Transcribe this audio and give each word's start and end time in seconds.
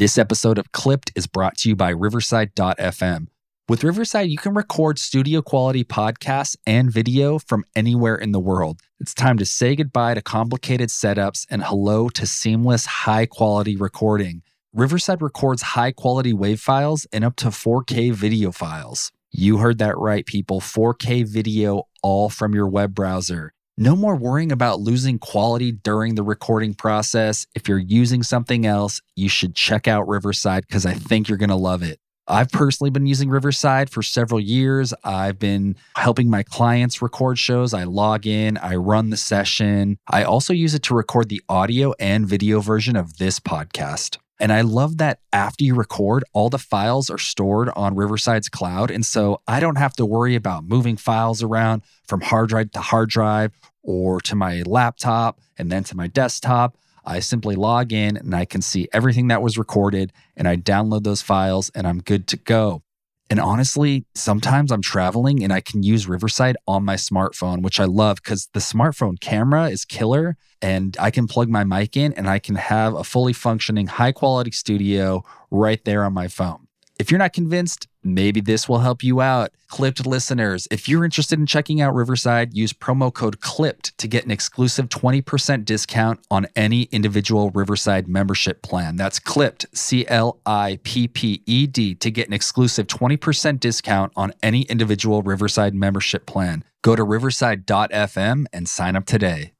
This 0.00 0.16
episode 0.16 0.56
of 0.56 0.72
Clipped 0.72 1.12
is 1.14 1.26
brought 1.26 1.58
to 1.58 1.68
you 1.68 1.76
by 1.76 1.90
Riverside.fm. 1.90 3.26
With 3.68 3.84
Riverside, 3.84 4.30
you 4.30 4.38
can 4.38 4.54
record 4.54 4.98
studio 4.98 5.42
quality 5.42 5.84
podcasts 5.84 6.56
and 6.66 6.90
video 6.90 7.38
from 7.38 7.66
anywhere 7.76 8.16
in 8.16 8.32
the 8.32 8.40
world. 8.40 8.80
It's 8.98 9.12
time 9.12 9.36
to 9.36 9.44
say 9.44 9.76
goodbye 9.76 10.14
to 10.14 10.22
complicated 10.22 10.88
setups 10.88 11.44
and 11.50 11.62
hello 11.62 12.08
to 12.08 12.26
seamless, 12.26 12.86
high 12.86 13.26
quality 13.26 13.76
recording. 13.76 14.40
Riverside 14.72 15.20
records 15.20 15.60
high 15.60 15.92
quality 15.92 16.32
WAV 16.32 16.58
files 16.58 17.06
and 17.12 17.22
up 17.22 17.36
to 17.36 17.48
4K 17.48 18.10
video 18.14 18.52
files. 18.52 19.12
You 19.30 19.58
heard 19.58 19.76
that 19.80 19.98
right, 19.98 20.24
people 20.24 20.62
4K 20.62 21.28
video 21.28 21.82
all 22.02 22.30
from 22.30 22.54
your 22.54 22.68
web 22.68 22.94
browser. 22.94 23.52
No 23.82 23.96
more 23.96 24.14
worrying 24.14 24.52
about 24.52 24.80
losing 24.80 25.18
quality 25.18 25.72
during 25.72 26.14
the 26.14 26.22
recording 26.22 26.74
process. 26.74 27.46
If 27.54 27.66
you're 27.66 27.78
using 27.78 28.22
something 28.22 28.66
else, 28.66 29.00
you 29.16 29.30
should 29.30 29.54
check 29.54 29.88
out 29.88 30.06
Riverside 30.06 30.66
because 30.68 30.84
I 30.84 30.92
think 30.92 31.30
you're 31.30 31.38
going 31.38 31.48
to 31.48 31.56
love 31.56 31.82
it. 31.82 31.98
I've 32.28 32.50
personally 32.50 32.90
been 32.90 33.06
using 33.06 33.30
Riverside 33.30 33.88
for 33.88 34.02
several 34.02 34.38
years. 34.38 34.92
I've 35.02 35.38
been 35.38 35.76
helping 35.96 36.28
my 36.28 36.42
clients 36.42 37.00
record 37.00 37.38
shows. 37.38 37.72
I 37.72 37.84
log 37.84 38.26
in, 38.26 38.58
I 38.58 38.74
run 38.74 39.08
the 39.08 39.16
session. 39.16 39.96
I 40.06 40.24
also 40.24 40.52
use 40.52 40.74
it 40.74 40.82
to 40.82 40.94
record 40.94 41.30
the 41.30 41.40
audio 41.48 41.94
and 41.98 42.28
video 42.28 42.60
version 42.60 42.96
of 42.96 43.16
this 43.16 43.40
podcast. 43.40 44.18
And 44.38 44.52
I 44.52 44.60
love 44.62 44.98
that 44.98 45.20
after 45.32 45.64
you 45.64 45.74
record, 45.74 46.24
all 46.32 46.48
the 46.48 46.58
files 46.58 47.10
are 47.10 47.18
stored 47.18 47.68
on 47.76 47.94
Riverside's 47.94 48.48
cloud. 48.48 48.90
And 48.90 49.04
so 49.04 49.42
I 49.46 49.60
don't 49.60 49.76
have 49.76 49.94
to 49.96 50.06
worry 50.06 50.34
about 50.34 50.64
moving 50.64 50.96
files 50.96 51.42
around 51.42 51.82
from 52.06 52.22
hard 52.22 52.48
drive 52.48 52.70
to 52.72 52.80
hard 52.80 53.10
drive 53.10 53.52
or 53.82 54.20
to 54.22 54.34
my 54.34 54.62
laptop 54.62 55.40
and 55.58 55.70
then 55.70 55.84
to 55.84 55.96
my 55.96 56.06
desktop. 56.06 56.76
I 57.04 57.20
simply 57.20 57.56
log 57.56 57.92
in 57.92 58.16
and 58.16 58.34
I 58.34 58.44
can 58.44 58.62
see 58.62 58.88
everything 58.92 59.28
that 59.28 59.42
was 59.42 59.58
recorded 59.58 60.12
and 60.36 60.46
I 60.46 60.56
download 60.56 61.04
those 61.04 61.22
files 61.22 61.70
and 61.74 61.86
I'm 61.86 62.00
good 62.00 62.26
to 62.28 62.36
go. 62.36 62.82
And 63.30 63.38
honestly, 63.38 64.04
sometimes 64.14 64.72
I'm 64.72 64.82
traveling 64.82 65.44
and 65.44 65.52
I 65.52 65.60
can 65.60 65.84
use 65.84 66.08
Riverside 66.08 66.56
on 66.66 66.84
my 66.84 66.96
smartphone, 66.96 67.62
which 67.62 67.78
I 67.78 67.84
love 67.84 68.16
because 68.16 68.48
the 68.54 68.60
smartphone 68.60 69.20
camera 69.20 69.68
is 69.68 69.84
killer 69.84 70.36
and 70.60 70.96
I 70.98 71.12
can 71.12 71.28
plug 71.28 71.48
my 71.48 71.62
mic 71.62 71.96
in 71.96 72.12
and 72.14 72.28
I 72.28 72.40
can 72.40 72.56
have 72.56 72.94
a 72.94 73.04
fully 73.04 73.32
functioning 73.32 73.86
high 73.86 74.10
quality 74.12 74.50
studio 74.50 75.24
right 75.50 75.82
there 75.84 76.04
on 76.04 76.12
my 76.12 76.26
phone. 76.26 76.66
If 76.98 77.10
you're 77.10 77.18
not 77.18 77.32
convinced, 77.32 77.86
maybe 78.02 78.40
this 78.40 78.68
will 78.68 78.78
help 78.78 79.02
you 79.02 79.20
out. 79.20 79.50
Clipped 79.68 80.06
listeners, 80.06 80.66
if 80.70 80.88
you're 80.88 81.04
interested 81.04 81.38
in 81.38 81.46
checking 81.46 81.80
out 81.80 81.94
Riverside, 81.94 82.56
use 82.56 82.72
promo 82.72 83.12
code 83.12 83.40
CLIPPED 83.40 83.92
to 83.98 84.08
get 84.08 84.24
an 84.24 84.30
exclusive 84.30 84.88
20% 84.88 85.64
discount 85.64 86.20
on 86.30 86.46
any 86.56 86.82
individual 86.84 87.50
Riverside 87.50 88.08
membership 88.08 88.62
plan. 88.62 88.96
That's 88.96 89.20
CLIPPED, 89.20 89.66
C 89.72 90.06
L 90.08 90.40
I 90.44 90.78
P 90.82 91.06
P 91.08 91.42
E 91.46 91.66
D, 91.66 91.94
to 91.94 92.10
get 92.10 92.26
an 92.26 92.32
exclusive 92.32 92.86
20% 92.86 93.60
discount 93.60 94.12
on 94.16 94.32
any 94.42 94.62
individual 94.62 95.22
Riverside 95.22 95.74
membership 95.74 96.26
plan. 96.26 96.64
Go 96.82 96.96
to 96.96 97.04
riverside.fm 97.04 98.46
and 98.52 98.68
sign 98.68 98.96
up 98.96 99.04
today. 99.04 99.52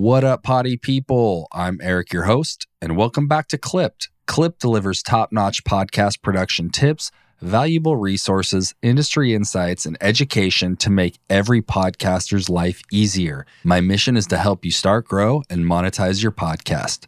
What 0.00 0.24
up, 0.24 0.42
potty 0.42 0.78
people? 0.78 1.46
I'm 1.52 1.78
Eric, 1.82 2.10
your 2.10 2.22
host, 2.22 2.66
and 2.80 2.96
welcome 2.96 3.28
back 3.28 3.48
to 3.48 3.58
Clipped. 3.58 4.08
Clip 4.26 4.58
delivers 4.58 5.02
top 5.02 5.30
notch 5.30 5.62
podcast 5.62 6.22
production 6.22 6.70
tips, 6.70 7.10
valuable 7.42 7.96
resources, 7.96 8.74
industry 8.80 9.34
insights, 9.34 9.84
and 9.84 9.98
education 10.00 10.74
to 10.78 10.88
make 10.88 11.18
every 11.28 11.60
podcaster's 11.60 12.48
life 12.48 12.80
easier. 12.90 13.44
My 13.62 13.82
mission 13.82 14.16
is 14.16 14.26
to 14.28 14.38
help 14.38 14.64
you 14.64 14.70
start, 14.70 15.06
grow, 15.06 15.42
and 15.50 15.66
monetize 15.66 16.22
your 16.22 16.32
podcast. 16.32 17.04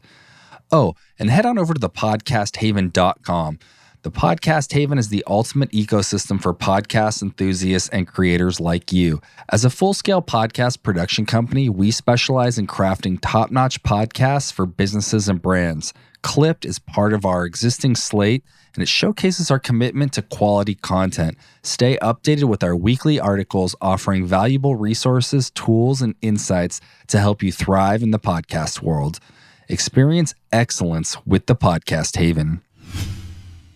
Oh, 0.71 0.95
and 1.19 1.31
head 1.31 1.47
on 1.47 1.59
over 1.59 1.73
to 1.73 1.81
thepodcasthaven.com. 1.81 3.59
The 4.03 4.11
Podcast 4.11 4.73
Haven 4.73 4.99
is 4.99 5.11
the 5.11 5.23
ultimate 5.29 5.71
ecosystem 5.71 6.43
for 6.43 6.53
podcast 6.53 7.23
enthusiasts 7.23 7.89
and 7.91 8.05
creators 8.05 8.59
like 8.59 8.93
you. 8.93 9.21
As 9.53 9.65
a 9.65 9.71
full 9.71 9.95
scale 9.95 10.21
podcast 10.21 10.83
production 10.83 11.25
company, 11.25 11.69
we 11.69 11.93
specialize 11.93 12.59
in 12.59 12.67
crafting 12.67 13.21
top 13.23 13.53
notch 13.53 13.81
podcasts 13.85 14.53
for 14.53 14.67
businesses 14.67 15.29
and 15.29 15.41
brands. 15.41 15.95
Clipped 16.23 16.65
is 16.65 16.81
part 16.81 17.13
of 17.13 17.25
our 17.25 17.45
existing 17.45 17.95
slate 17.95 18.43
and 18.75 18.83
it 18.83 18.89
showcases 18.89 19.53
our 19.53 19.61
commitment 19.61 20.13
to 20.15 20.23
quality 20.23 20.75
content. 20.75 21.39
Stay 21.63 21.97
updated 21.99 22.49
with 22.49 22.65
our 22.65 22.75
weekly 22.75 23.21
articles 23.21 23.77
offering 23.81 24.27
valuable 24.27 24.75
resources, 24.75 25.49
tools, 25.51 26.03
and 26.03 26.17
insights 26.23 26.81
to 27.07 27.21
help 27.21 27.41
you 27.41 27.53
thrive 27.53 28.03
in 28.03 28.11
the 28.11 28.19
podcast 28.19 28.83
world. 28.83 29.21
Experience 29.69 30.35
excellence 30.51 31.25
with 31.25 31.47
the 31.47 31.55
Podcast 31.55 32.17
Haven. 32.17 32.63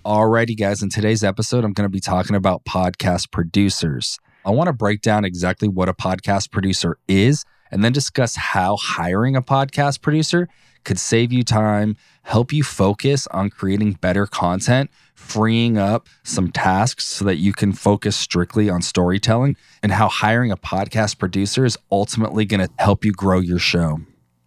Alrighty, 0.06 0.56
guys, 0.56 0.84
in 0.84 0.88
today's 0.88 1.24
episode, 1.24 1.64
I'm 1.64 1.72
going 1.72 1.84
to 1.84 1.92
be 1.92 1.98
talking 1.98 2.36
about 2.36 2.64
podcast 2.64 3.32
producers. 3.32 4.20
I 4.44 4.50
want 4.50 4.68
to 4.68 4.72
break 4.72 5.00
down 5.00 5.24
exactly 5.24 5.66
what 5.66 5.88
a 5.88 5.92
podcast 5.92 6.52
producer 6.52 6.96
is 7.08 7.44
and 7.72 7.82
then 7.82 7.90
discuss 7.90 8.36
how 8.36 8.76
hiring 8.76 9.34
a 9.34 9.42
podcast 9.42 10.02
producer 10.02 10.48
could 10.84 11.00
save 11.00 11.32
you 11.32 11.42
time, 11.42 11.96
help 12.22 12.52
you 12.52 12.62
focus 12.62 13.26
on 13.32 13.50
creating 13.50 13.94
better 13.94 14.26
content, 14.26 14.92
freeing 15.16 15.76
up 15.76 16.06
some 16.22 16.52
tasks 16.52 17.04
so 17.04 17.24
that 17.24 17.38
you 17.38 17.52
can 17.52 17.72
focus 17.72 18.14
strictly 18.14 18.70
on 18.70 18.82
storytelling, 18.82 19.56
and 19.82 19.90
how 19.90 20.06
hiring 20.06 20.52
a 20.52 20.56
podcast 20.56 21.18
producer 21.18 21.64
is 21.64 21.76
ultimately 21.90 22.44
going 22.44 22.64
to 22.64 22.72
help 22.78 23.04
you 23.04 23.10
grow 23.10 23.40
your 23.40 23.58
show. 23.58 23.98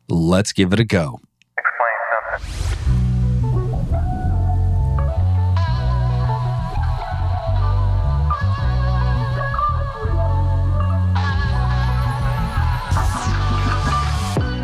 Let's 0.08 0.53
give 0.53 0.72
it 0.72 0.80
a 0.80 0.86
go. 0.86 1.19
Explain 1.58 2.40
something. 2.40 2.69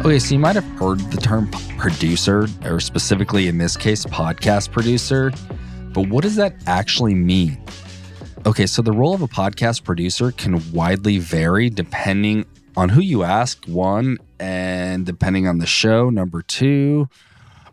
Okay, 0.05 0.19
so 0.19 0.35
you 0.35 0.39
might 0.39 0.53
have 0.53 0.67
heard 0.77 0.99
the 1.09 1.17
term 1.17 1.49
producer, 1.79 2.47
or 2.63 2.79
specifically 2.79 3.47
in 3.47 3.57
this 3.57 3.75
case, 3.75 4.05
podcast 4.05 4.71
producer, 4.71 5.31
but 5.93 6.07
what 6.09 6.21
does 6.21 6.35
that 6.35 6.53
actually 6.67 7.15
mean? 7.15 7.59
Okay, 8.45 8.67
so 8.67 8.83
the 8.83 8.91
role 8.91 9.15
of 9.15 9.23
a 9.23 9.27
podcast 9.27 9.83
producer 9.83 10.31
can 10.31 10.61
widely 10.71 11.17
vary 11.17 11.71
depending 11.71 12.45
on 12.77 12.89
who 12.89 13.01
you 13.01 13.23
ask, 13.23 13.65
one, 13.65 14.19
and 14.39 15.07
depending 15.07 15.47
on 15.47 15.57
the 15.57 15.65
show, 15.65 16.11
number 16.11 16.43
two. 16.43 17.09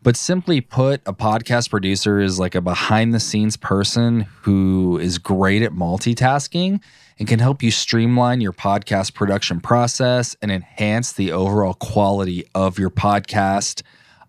But 0.03 0.17
simply 0.17 0.61
put, 0.61 1.01
a 1.07 1.13
podcast 1.13 1.71
producer 1.71 2.21
is 2.21 2.41
like 2.41 2.57
a 2.57 2.61
behind 2.61 3.15
the 3.15 3.21
scenes 3.21 3.57
person 3.57 4.27
who 4.41 4.99
is 4.99 5.19
great 5.19 5.63
at 5.63 5.73
multitasking 5.73 6.81
and 7.21 7.29
can 7.29 7.39
help 7.39 7.63
you 7.63 7.71
streamline 7.71 8.41
your 8.41 8.53
podcast 8.53 9.15
production 9.15 9.61
process 9.61 10.35
and 10.43 10.51
enhance 10.51 11.13
the 11.13 11.31
overall 11.31 11.75
quality 11.75 12.45
of 12.53 12.81
your 12.81 12.91
podcast. 12.91 13.83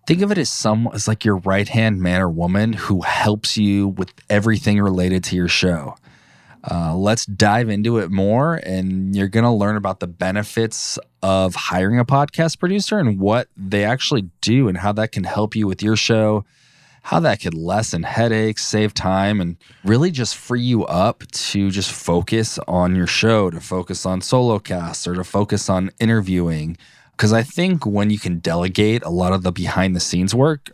Think 0.06 0.22
of 0.22 0.30
it 0.30 0.38
as 0.38 0.48
some 0.48 0.88
as 0.94 1.08
like 1.08 1.24
your 1.24 1.38
right 1.38 1.68
hand 1.68 2.00
man 2.00 2.20
or 2.20 2.30
woman 2.30 2.74
who 2.74 3.00
helps 3.00 3.56
you 3.56 3.88
with 3.88 4.12
everything 4.30 4.80
related 4.80 5.24
to 5.24 5.36
your 5.36 5.48
show. 5.48 5.96
Uh, 6.70 6.94
let's 6.96 7.26
dive 7.26 7.68
into 7.68 7.98
it 7.98 8.10
more, 8.10 8.54
and 8.64 9.14
you're 9.14 9.28
going 9.28 9.44
to 9.44 9.50
learn 9.50 9.76
about 9.76 10.00
the 10.00 10.06
benefits 10.06 10.98
of 11.22 11.54
hiring 11.54 11.98
a 11.98 12.04
podcast 12.04 12.58
producer 12.58 12.98
and 12.98 13.18
what 13.18 13.48
they 13.56 13.84
actually 13.84 14.22
do 14.40 14.68
and 14.68 14.78
how 14.78 14.92
that 14.92 15.12
can 15.12 15.24
help 15.24 15.54
you 15.54 15.66
with 15.66 15.82
your 15.82 15.96
show 15.96 16.44
how 17.04 17.20
that 17.20 17.38
could 17.38 17.52
lessen 17.52 18.02
headaches, 18.02 18.64
save 18.64 18.94
time, 18.94 19.38
and 19.38 19.58
really 19.84 20.10
just 20.10 20.34
free 20.36 20.62
you 20.62 20.86
up 20.86 21.22
to 21.32 21.70
just 21.70 21.92
focus 21.92 22.58
on 22.66 22.96
your 22.96 23.06
show, 23.06 23.50
to 23.50 23.60
focus 23.60 24.06
on 24.06 24.22
solo 24.22 24.58
casts 24.58 25.06
or 25.06 25.14
to 25.14 25.22
focus 25.22 25.68
on 25.68 25.90
interviewing. 26.00 26.78
Because 27.10 27.30
I 27.30 27.42
think 27.42 27.84
when 27.84 28.08
you 28.08 28.18
can 28.18 28.38
delegate 28.38 29.02
a 29.02 29.10
lot 29.10 29.34
of 29.34 29.42
the 29.42 29.52
behind 29.52 29.94
the 29.94 30.00
scenes 30.00 30.34
work, 30.34 30.70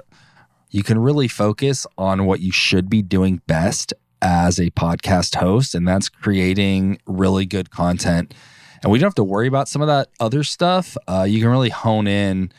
you 0.70 0.84
can 0.84 1.00
really 1.00 1.26
focus 1.26 1.84
on 1.98 2.26
what 2.26 2.38
you 2.38 2.52
should 2.52 2.88
be 2.88 3.02
doing 3.02 3.42
best 3.48 3.92
as 4.22 4.58
a 4.58 4.70
podcast 4.70 5.36
host, 5.36 5.74
and 5.74 5.86
that's 5.86 6.08
creating 6.08 6.98
really 7.06 7.46
good 7.46 7.70
content. 7.70 8.34
And 8.82 8.90
we 8.90 8.98
don't 8.98 9.06
have 9.06 9.14
to 9.16 9.24
worry 9.24 9.46
about 9.46 9.68
some 9.68 9.82
of 9.82 9.88
that 9.88 10.08
other 10.20 10.42
stuff. 10.42 10.96
Uh, 11.06 11.26
you 11.28 11.40
can 11.40 11.50
really 11.50 11.68
hone 11.68 12.06
in 12.06 12.52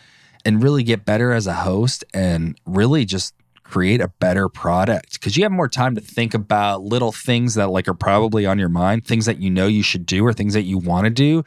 and 0.45 0.63
really 0.63 0.83
get 0.83 1.05
better 1.05 1.33
as 1.33 1.47
a 1.47 1.53
host 1.53 2.03
and 2.13 2.59
really 2.65 3.05
just 3.05 3.33
create 3.63 4.01
a 4.01 4.09
better 4.19 4.49
product 4.49 5.13
because 5.13 5.37
you 5.37 5.43
have 5.43 5.51
more 5.51 5.69
time 5.69 5.95
to 5.95 6.01
think 6.01 6.33
about 6.33 6.83
little 6.83 7.11
things 7.11 7.55
that 7.55 7.69
like 7.69 7.87
are 7.87 7.93
probably 7.93 8.45
on 8.45 8.59
your 8.59 8.69
mind, 8.69 9.05
things 9.05 9.25
that 9.25 9.39
you 9.39 9.49
know 9.49 9.67
you 9.67 9.81
should 9.81 10.05
do 10.05 10.25
or 10.25 10.33
things 10.33 10.53
that 10.53 10.63
you 10.63 10.77
want 10.77 11.05
to 11.05 11.09
do. 11.09 11.43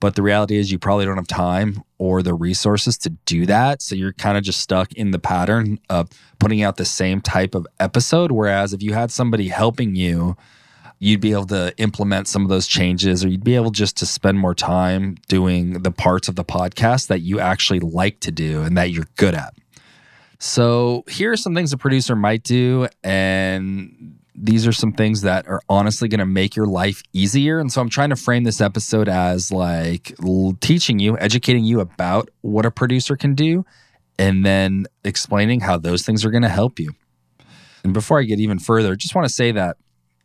But 0.00 0.14
the 0.14 0.22
reality 0.22 0.56
is 0.56 0.70
you 0.70 0.78
probably 0.78 1.06
don't 1.06 1.16
have 1.16 1.26
time 1.26 1.82
or 1.98 2.22
the 2.22 2.34
resources 2.34 2.96
to 2.98 3.10
do 3.10 3.46
that. 3.46 3.82
So 3.82 3.94
you're 3.94 4.12
kind 4.12 4.38
of 4.38 4.44
just 4.44 4.60
stuck 4.60 4.92
in 4.92 5.10
the 5.10 5.18
pattern 5.18 5.80
of 5.88 6.08
putting 6.38 6.62
out 6.62 6.76
the 6.76 6.84
same 6.84 7.20
type 7.20 7.54
of 7.54 7.66
episode. 7.80 8.30
Whereas 8.30 8.72
if 8.72 8.82
you 8.82 8.94
had 8.94 9.10
somebody 9.10 9.48
helping 9.48 9.96
you, 9.96 10.36
you'd 11.00 11.20
be 11.20 11.32
able 11.32 11.46
to 11.46 11.72
implement 11.78 12.28
some 12.28 12.42
of 12.42 12.48
those 12.48 12.66
changes 12.66 13.24
or 13.24 13.28
you'd 13.28 13.44
be 13.44 13.54
able 13.54 13.70
just 13.70 13.96
to 13.96 14.06
spend 14.06 14.38
more 14.38 14.54
time 14.54 15.16
doing 15.28 15.82
the 15.82 15.90
parts 15.90 16.28
of 16.28 16.36
the 16.36 16.44
podcast 16.44 17.08
that 17.08 17.20
you 17.20 17.40
actually 17.40 17.80
like 17.80 18.20
to 18.20 18.30
do 18.30 18.62
and 18.62 18.76
that 18.76 18.90
you're 18.90 19.06
good 19.16 19.34
at. 19.34 19.54
So, 20.40 21.04
here 21.08 21.32
are 21.32 21.36
some 21.36 21.54
things 21.54 21.72
a 21.72 21.76
producer 21.76 22.14
might 22.14 22.44
do 22.44 22.86
and 23.02 24.17
these 24.40 24.66
are 24.66 24.72
some 24.72 24.92
things 24.92 25.22
that 25.22 25.48
are 25.48 25.60
honestly 25.68 26.08
going 26.08 26.20
to 26.20 26.26
make 26.26 26.54
your 26.54 26.66
life 26.66 27.02
easier. 27.12 27.58
And 27.58 27.72
so 27.72 27.80
I'm 27.80 27.88
trying 27.88 28.10
to 28.10 28.16
frame 28.16 28.44
this 28.44 28.60
episode 28.60 29.08
as 29.08 29.50
like 29.50 30.14
teaching 30.60 31.00
you, 31.00 31.18
educating 31.18 31.64
you 31.64 31.80
about 31.80 32.30
what 32.42 32.64
a 32.64 32.70
producer 32.70 33.16
can 33.16 33.34
do, 33.34 33.66
and 34.18 34.46
then 34.46 34.86
explaining 35.04 35.60
how 35.60 35.76
those 35.78 36.02
things 36.04 36.24
are 36.24 36.30
going 36.30 36.42
to 36.42 36.48
help 36.48 36.78
you. 36.78 36.92
And 37.82 37.92
before 37.92 38.20
I 38.20 38.22
get 38.22 38.38
even 38.38 38.58
further, 38.58 38.92
I 38.92 38.94
just 38.94 39.14
want 39.14 39.26
to 39.26 39.32
say 39.32 39.52
that 39.52 39.76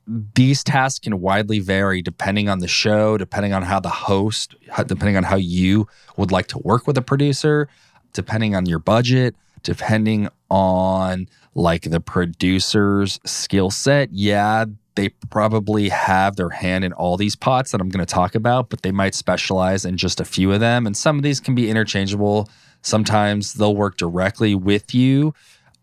these 0.05 0.63
tasks 0.63 0.99
can 0.99 1.21
widely 1.21 1.59
vary 1.59 2.01
depending 2.01 2.49
on 2.49 2.59
the 2.59 2.67
show, 2.67 3.17
depending 3.17 3.53
on 3.53 3.63
how 3.63 3.79
the 3.79 3.89
host, 3.89 4.55
depending 4.85 5.17
on 5.17 5.23
how 5.23 5.37
you 5.37 5.87
would 6.17 6.31
like 6.31 6.47
to 6.47 6.59
work 6.59 6.85
with 6.85 6.97
a 6.97 7.01
producer, 7.01 7.69
depending 8.11 8.55
on 8.55 8.65
your 8.65 8.79
budget, 8.79 9.35
depending 9.63 10.29
on 10.49 11.27
like 11.55 11.83
the 11.83 11.99
producer's 11.99 13.19
skill 13.25 13.71
set. 13.71 14.09
Yeah, 14.11 14.65
they 14.95 15.09
probably 15.29 15.89
have 15.89 16.35
their 16.35 16.49
hand 16.49 16.83
in 16.83 16.93
all 16.93 17.17
these 17.17 17.35
pots 17.35 17.71
that 17.71 17.81
I'm 17.81 17.89
going 17.89 18.05
to 18.05 18.11
talk 18.13 18.35
about, 18.35 18.69
but 18.69 18.81
they 18.81 18.91
might 18.91 19.15
specialize 19.15 19.85
in 19.85 19.97
just 19.97 20.19
a 20.19 20.25
few 20.25 20.51
of 20.51 20.59
them. 20.59 20.85
And 20.85 20.95
some 20.95 21.17
of 21.17 21.23
these 21.23 21.39
can 21.39 21.55
be 21.55 21.69
interchangeable. 21.69 22.49
Sometimes 22.81 23.53
they'll 23.53 23.75
work 23.75 23.97
directly 23.97 24.55
with 24.55 24.93
you 24.93 25.33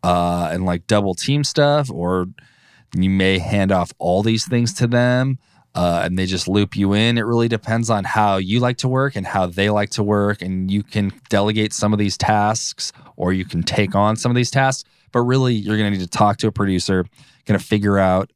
uh, 0.03 0.51
and 0.53 0.65
like 0.65 0.87
double 0.87 1.15
team 1.15 1.45
stuff, 1.45 1.91
or 1.91 2.27
you 2.95 3.11
may 3.11 3.39
hand 3.39 3.73
off 3.73 3.93
all 3.99 4.23
these 4.23 4.47
things 4.47 4.73
to 4.75 4.87
them 4.87 5.39
uh, 5.75 6.03
and 6.05 6.19
they 6.19 6.27
just 6.27 6.49
loop 6.49 6.77
you 6.77 6.93
in. 6.93 7.19
It 7.19 7.23
really 7.23 7.49
depends 7.49 7.91
on 7.91 8.05
how 8.05 8.37
you 8.37 8.61
like 8.61 8.79
to 8.79 8.89
work 8.89 9.17
and 9.17 9.27
how 9.27 9.47
they 9.47 9.71
like 9.71 9.91
to 9.91 10.03
work. 10.03 10.43
And 10.43 10.71
you 10.71 10.83
can 10.83 11.13
delegate 11.29 11.73
some 11.73 11.93
of 11.93 11.99
these 11.99 12.17
tasks 12.17 12.93
or 13.17 13.33
you 13.33 13.45
can 13.45 13.63
take 13.63 13.95
on 13.95 14.17
some 14.17 14.31
of 14.31 14.37
these 14.37 14.51
tasks. 14.51 14.89
But 15.13 15.21
really, 15.21 15.55
you're 15.55 15.77
going 15.77 15.93
to 15.93 15.99
need 15.99 16.05
to 16.05 16.11
talk 16.11 16.39
to 16.39 16.47
a 16.47 16.53
producer, 16.53 17.05
going 17.45 17.59
to 17.59 17.65
figure 17.65 17.99
out 17.99 18.33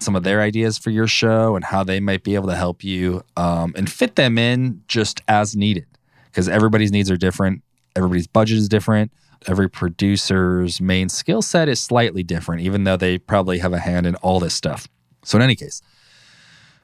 some 0.00 0.16
of 0.16 0.22
their 0.22 0.40
ideas 0.40 0.78
for 0.78 0.90
your 0.90 1.06
show 1.06 1.56
and 1.56 1.64
how 1.64 1.84
they 1.84 2.00
might 2.00 2.24
be 2.24 2.34
able 2.34 2.48
to 2.48 2.56
help 2.56 2.82
you 2.82 3.22
um, 3.36 3.72
and 3.76 3.90
fit 3.90 4.16
them 4.16 4.38
in 4.38 4.82
just 4.88 5.20
as 5.28 5.54
needed 5.54 5.86
because 6.26 6.48
everybody's 6.48 6.92
needs 6.92 7.10
are 7.10 7.16
different, 7.16 7.62
everybody's 7.96 8.26
budget 8.26 8.56
is 8.56 8.68
different 8.68 9.12
every 9.46 9.68
producer's 9.68 10.80
main 10.80 11.08
skill 11.08 11.42
set 11.42 11.68
is 11.68 11.80
slightly 11.80 12.22
different, 12.22 12.62
even 12.62 12.84
though 12.84 12.96
they 12.96 13.18
probably 13.18 13.58
have 13.58 13.72
a 13.72 13.78
hand 13.78 14.06
in 14.06 14.14
all 14.16 14.40
this 14.40 14.54
stuff. 14.54 14.88
So, 15.24 15.38
in 15.38 15.42
any 15.42 15.54
case, 15.54 15.82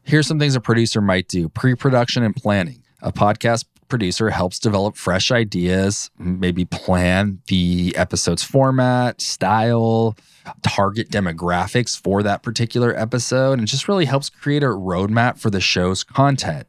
here's 0.06 0.26
some 0.26 0.38
things 0.38 0.54
a 0.54 0.60
producer 0.60 1.00
might 1.00 1.28
do 1.28 1.48
pre 1.48 1.74
production 1.74 2.22
and 2.22 2.34
planning. 2.34 2.82
A 3.02 3.12
podcast 3.12 3.64
producer 3.88 4.30
helps 4.30 4.58
develop 4.58 4.96
fresh 4.96 5.30
ideas, 5.30 6.10
maybe 6.18 6.64
plan 6.64 7.40
the 7.48 7.94
episode's 7.96 8.42
format, 8.42 9.20
style, 9.20 10.16
target 10.62 11.10
demographics 11.10 12.00
for 12.00 12.22
that 12.22 12.42
particular 12.42 12.96
episode, 12.96 13.58
and 13.58 13.68
just 13.68 13.88
really 13.88 14.06
helps 14.06 14.30
create 14.30 14.62
a 14.62 14.66
roadmap 14.66 15.38
for 15.38 15.50
the 15.50 15.60
show's 15.60 16.02
content 16.02 16.66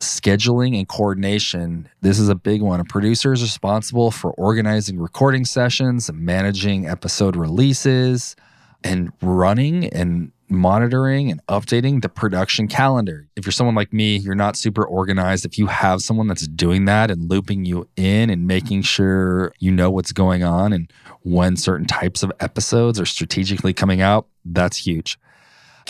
scheduling 0.00 0.78
and 0.78 0.88
coordination. 0.88 1.86
This 2.00 2.18
is 2.18 2.30
a 2.30 2.34
big 2.34 2.62
one. 2.62 2.80
A 2.80 2.84
producer 2.84 3.34
is 3.34 3.42
responsible 3.42 4.10
for 4.10 4.30
organizing 4.32 4.98
recording 4.98 5.44
sessions, 5.44 6.10
managing 6.10 6.86
episode 6.86 7.36
releases, 7.36 8.34
and 8.84 9.12
running 9.22 9.86
and 9.86 10.32
monitoring 10.48 11.30
and 11.30 11.44
updating 11.46 12.02
the 12.02 12.08
production 12.08 12.66
calendar. 12.66 13.28
If 13.36 13.46
you're 13.46 13.52
someone 13.52 13.76
like 13.76 13.92
me, 13.92 14.16
you're 14.16 14.34
not 14.34 14.56
super 14.56 14.84
organized. 14.84 15.44
If 15.44 15.58
you 15.58 15.66
have 15.66 16.02
someone 16.02 16.26
that's 16.26 16.46
doing 16.48 16.86
that 16.86 17.10
and 17.10 17.30
looping 17.30 17.64
you 17.64 17.88
in 17.96 18.30
and 18.30 18.46
making 18.46 18.82
sure 18.82 19.52
you 19.60 19.70
know 19.70 19.90
what's 19.90 20.12
going 20.12 20.42
on 20.42 20.72
and 20.72 20.92
when 21.22 21.56
certain 21.56 21.86
types 21.86 22.22
of 22.22 22.32
episodes 22.40 22.98
are 22.98 23.06
strategically 23.06 23.72
coming 23.72 24.00
out, 24.00 24.26
that's 24.44 24.76
huge 24.78 25.18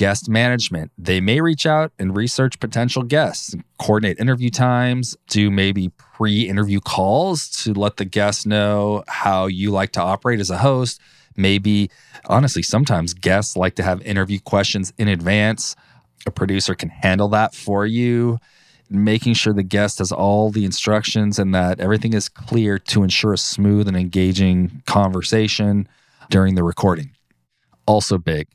guest 0.00 0.30
management. 0.30 0.90
They 0.96 1.20
may 1.20 1.42
reach 1.42 1.66
out 1.66 1.92
and 1.98 2.16
research 2.16 2.58
potential 2.58 3.02
guests, 3.02 3.54
coordinate 3.78 4.18
interview 4.18 4.48
times, 4.48 5.14
do 5.28 5.50
maybe 5.50 5.90
pre 6.14 6.48
interview 6.48 6.80
calls 6.80 7.50
to 7.64 7.74
let 7.74 7.98
the 7.98 8.06
guests 8.06 8.46
know 8.46 9.04
how 9.08 9.46
you 9.46 9.70
like 9.70 9.92
to 9.92 10.00
operate 10.00 10.40
as 10.40 10.48
a 10.48 10.56
host. 10.56 11.00
Maybe, 11.40 11.90
honestly, 12.26 12.62
sometimes 12.62 13.14
guests 13.14 13.56
like 13.56 13.74
to 13.76 13.82
have 13.82 14.02
interview 14.02 14.38
questions 14.40 14.92
in 14.98 15.08
advance. 15.08 15.76
A 16.26 16.30
producer 16.30 16.74
can 16.74 16.90
handle 16.90 17.28
that 17.28 17.54
for 17.54 17.86
you, 17.86 18.38
making 18.90 19.34
sure 19.34 19.52
the 19.52 19.62
guest 19.62 19.98
has 19.98 20.12
all 20.12 20.50
the 20.50 20.64
instructions 20.64 21.38
and 21.38 21.54
that 21.54 21.80
everything 21.80 22.12
is 22.12 22.28
clear 22.28 22.78
to 22.78 23.02
ensure 23.02 23.32
a 23.32 23.38
smooth 23.38 23.88
and 23.88 23.96
engaging 23.96 24.82
conversation 24.86 25.88
during 26.28 26.54
the 26.54 26.64
recording. 26.64 27.10
Also, 27.86 28.18
big 28.18 28.48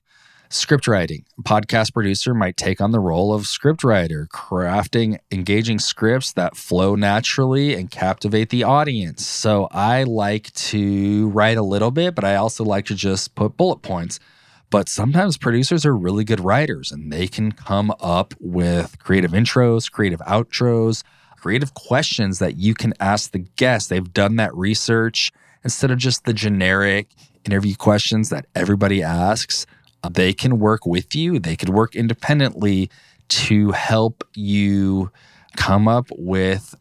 Script 0.55 0.87
writing. 0.87 1.25
Podcast 1.43 1.93
producer 1.93 2.33
might 2.33 2.55
take 2.55 2.79
on 2.79 2.91
the 2.91 2.99
role 2.99 3.33
of 3.33 3.45
script 3.45 3.83
writer, 3.83 4.25
crafting 4.31 5.19
engaging 5.29 5.79
scripts 5.79 6.31
that 6.31 6.55
flow 6.55 6.95
naturally 6.95 7.75
and 7.75 7.91
captivate 7.91 8.49
the 8.49 8.63
audience. 8.63 9.27
So 9.27 9.67
I 9.71 10.03
like 10.03 10.53
to 10.53 11.27
write 11.29 11.57
a 11.57 11.61
little 11.61 11.91
bit, 11.91 12.15
but 12.15 12.23
I 12.23 12.35
also 12.35 12.63
like 12.63 12.85
to 12.85 12.95
just 12.95 13.35
put 13.35 13.57
bullet 13.57 13.81
points. 13.81 14.21
But 14.69 14.87
sometimes 14.87 15.37
producers 15.37 15.85
are 15.85 15.95
really 15.95 16.23
good 16.23 16.39
writers 16.39 16.89
and 16.89 17.11
they 17.11 17.27
can 17.27 17.51
come 17.51 17.93
up 17.99 18.33
with 18.39 18.97
creative 18.99 19.31
intros, 19.31 19.91
creative 19.91 20.21
outros, 20.21 21.03
creative 21.37 21.73
questions 21.73 22.39
that 22.39 22.55
you 22.55 22.73
can 22.73 22.93
ask 23.01 23.31
the 23.31 23.39
guest. 23.39 23.89
They've 23.89 24.13
done 24.13 24.37
that 24.37 24.55
research 24.55 25.33
instead 25.65 25.91
of 25.91 25.97
just 25.97 26.23
the 26.23 26.33
generic 26.33 27.09
interview 27.43 27.75
questions 27.75 28.29
that 28.29 28.45
everybody 28.55 29.03
asks 29.03 29.67
they 30.09 30.33
can 30.33 30.59
work 30.59 30.85
with 30.85 31.15
you, 31.15 31.39
they 31.39 31.55
could 31.55 31.69
work 31.69 31.95
independently 31.95 32.89
to 33.27 33.71
help 33.71 34.23
you 34.35 35.11
come 35.55 35.87
up 35.87 36.07
with 36.11 36.75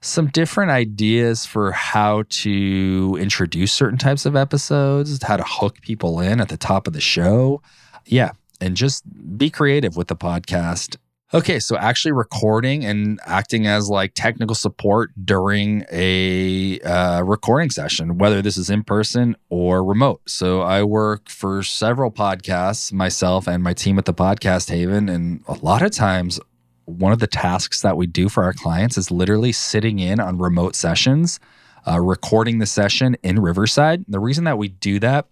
some 0.00 0.28
different 0.28 0.70
ideas 0.70 1.44
for 1.44 1.72
how 1.72 2.24
to 2.28 3.16
introduce 3.20 3.72
certain 3.72 3.98
types 3.98 4.26
of 4.26 4.36
episodes, 4.36 5.22
how 5.22 5.36
to 5.36 5.44
hook 5.44 5.80
people 5.80 6.20
in 6.20 6.40
at 6.40 6.48
the 6.48 6.56
top 6.56 6.86
of 6.86 6.92
the 6.92 7.00
show. 7.00 7.60
Yeah. 8.06 8.32
And 8.60 8.76
just 8.76 9.04
be 9.36 9.50
creative 9.50 9.96
with 9.96 10.08
the 10.08 10.16
podcast 10.16 10.96
Okay, 11.34 11.58
so 11.58 11.76
actually 11.76 12.12
recording 12.12 12.86
and 12.86 13.20
acting 13.26 13.66
as 13.66 13.90
like 13.90 14.12
technical 14.14 14.54
support 14.54 15.10
during 15.26 15.84
a 15.92 16.80
uh, 16.80 17.20
recording 17.20 17.68
session, 17.68 18.16
whether 18.16 18.40
this 18.40 18.56
is 18.56 18.70
in 18.70 18.82
person 18.82 19.36
or 19.50 19.84
remote. 19.84 20.22
So 20.26 20.62
I 20.62 20.84
work 20.84 21.28
for 21.28 21.62
several 21.62 22.10
podcasts 22.10 22.94
myself 22.94 23.46
and 23.46 23.62
my 23.62 23.74
team 23.74 23.98
at 23.98 24.06
the 24.06 24.14
Podcast 24.14 24.70
Haven. 24.70 25.10
And 25.10 25.44
a 25.46 25.52
lot 25.52 25.82
of 25.82 25.90
times, 25.90 26.40
one 26.86 27.12
of 27.12 27.18
the 27.18 27.26
tasks 27.26 27.82
that 27.82 27.98
we 27.98 28.06
do 28.06 28.30
for 28.30 28.42
our 28.42 28.54
clients 28.54 28.96
is 28.96 29.10
literally 29.10 29.52
sitting 29.52 29.98
in 29.98 30.20
on 30.20 30.38
remote 30.38 30.74
sessions, 30.74 31.40
uh, 31.86 32.00
recording 32.00 32.58
the 32.58 32.64
session 32.64 33.18
in 33.22 33.38
Riverside. 33.38 34.02
The 34.08 34.18
reason 34.18 34.44
that 34.44 34.56
we 34.56 34.68
do 34.68 34.98
that 35.00 35.26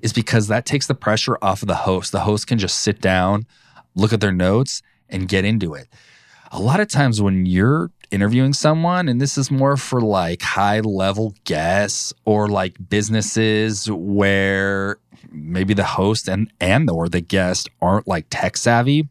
is 0.00 0.12
because 0.12 0.48
that 0.48 0.66
takes 0.66 0.88
the 0.88 0.96
pressure 0.96 1.38
off 1.40 1.62
of 1.62 1.68
the 1.68 1.76
host. 1.76 2.10
The 2.10 2.18
host 2.18 2.48
can 2.48 2.58
just 2.58 2.80
sit 2.80 3.00
down, 3.00 3.46
look 3.94 4.12
at 4.12 4.20
their 4.20 4.32
notes, 4.32 4.82
and 5.08 5.28
get 5.28 5.44
into 5.44 5.74
it. 5.74 5.88
A 6.52 6.60
lot 6.60 6.80
of 6.80 6.88
times 6.88 7.20
when 7.20 7.46
you're 7.46 7.90
interviewing 8.10 8.52
someone, 8.52 9.08
and 9.08 9.20
this 9.20 9.36
is 9.36 9.50
more 9.50 9.76
for 9.76 10.00
like 10.00 10.42
high 10.42 10.80
level 10.80 11.34
guests 11.44 12.12
or 12.24 12.48
like 12.48 12.76
businesses 12.88 13.90
where 13.90 14.98
maybe 15.30 15.74
the 15.74 15.84
host 15.84 16.28
and 16.28 16.50
and 16.60 16.88
or 16.88 17.08
the 17.08 17.20
guest 17.20 17.68
aren't 17.82 18.06
like 18.06 18.26
tech 18.30 18.56
savvy 18.56 19.08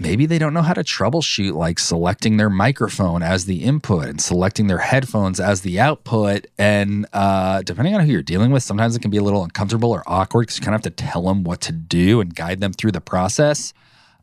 maybe 0.00 0.24
they 0.24 0.38
don't 0.38 0.54
know 0.54 0.62
how 0.62 0.72
to 0.72 0.82
troubleshoot 0.82 1.54
like 1.54 1.78
selecting 1.78 2.38
their 2.38 2.48
microphone 2.48 3.22
as 3.22 3.44
the 3.44 3.62
input 3.62 4.08
and 4.08 4.20
selecting 4.20 4.66
their 4.66 4.78
headphones 4.78 5.38
as 5.38 5.60
the 5.60 5.78
output 5.78 6.46
and 6.58 7.06
uh, 7.12 7.60
depending 7.62 7.94
on 7.94 8.00
who 8.00 8.10
you're 8.10 8.22
dealing 8.22 8.50
with 8.50 8.62
sometimes 8.62 8.96
it 8.96 9.02
can 9.02 9.10
be 9.10 9.18
a 9.18 9.22
little 9.22 9.44
uncomfortable 9.44 9.92
or 9.92 10.02
awkward 10.06 10.42
because 10.42 10.58
you 10.58 10.64
kind 10.64 10.74
of 10.74 10.82
have 10.82 10.96
to 10.96 11.04
tell 11.04 11.22
them 11.22 11.44
what 11.44 11.60
to 11.60 11.72
do 11.72 12.20
and 12.20 12.34
guide 12.34 12.60
them 12.60 12.72
through 12.72 12.92
the 12.92 13.00
process 13.00 13.74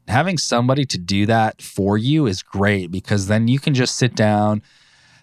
having 0.07 0.37
somebody 0.37 0.85
to 0.85 0.97
do 0.97 1.25
that 1.25 1.61
for 1.61 1.97
you 1.97 2.27
is 2.27 2.41
great 2.41 2.91
because 2.91 3.27
then 3.27 3.47
you 3.47 3.59
can 3.59 3.73
just 3.73 3.97
sit 3.97 4.15
down. 4.15 4.61